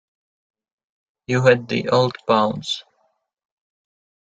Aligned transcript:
You 1.27 1.43
had 1.43 1.67
the 1.67 1.89
old 1.89 2.15
pounds? 2.27 2.83